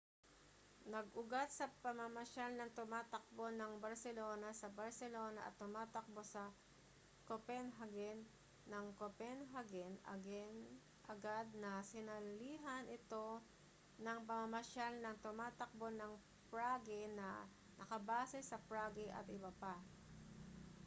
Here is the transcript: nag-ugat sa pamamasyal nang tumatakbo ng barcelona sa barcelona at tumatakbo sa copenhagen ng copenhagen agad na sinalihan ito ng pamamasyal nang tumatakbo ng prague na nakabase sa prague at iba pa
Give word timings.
nag-ugat 0.93 1.49
sa 1.57 1.65
pamamasyal 1.83 2.51
nang 2.55 2.73
tumatakbo 2.79 3.45
ng 3.55 3.73
barcelona 3.85 4.49
sa 4.55 4.73
barcelona 4.79 5.39
at 5.45 5.53
tumatakbo 5.61 6.21
sa 6.33 6.43
copenhagen 7.29 8.19
ng 8.71 8.85
copenhagen 8.99 9.93
agad 11.13 11.45
na 11.63 11.71
sinalihan 11.91 12.85
ito 12.97 13.27
ng 14.03 14.19
pamamasyal 14.29 14.93
nang 14.97 15.17
tumatakbo 15.25 15.87
ng 15.99 16.13
prague 16.51 17.01
na 17.19 17.29
nakabase 17.79 18.39
sa 18.49 18.57
prague 18.69 19.05
at 19.19 19.27
iba 19.37 19.51
pa 19.61 19.73